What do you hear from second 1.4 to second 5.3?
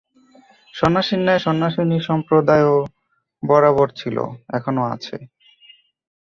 সন্ন্যাসিনী-সম্প্রদায়ও বরাবর ছিল, এখনও আছে।